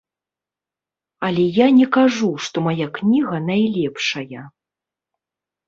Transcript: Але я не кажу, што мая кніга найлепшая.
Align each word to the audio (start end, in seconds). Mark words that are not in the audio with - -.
Але 1.27 1.43
я 1.57 1.67
не 1.79 1.87
кажу, 1.99 2.31
што 2.47 2.57
мая 2.69 2.87
кніга 2.97 3.37
найлепшая. 3.53 4.41